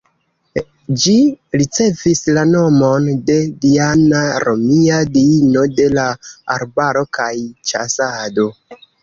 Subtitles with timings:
[1.01, 1.17] Ĝi
[1.59, 3.35] ricevis la nomon de
[3.67, 6.07] Diana, romia diino de la
[6.57, 7.31] arbaro kaj
[7.71, 8.49] ĉasado.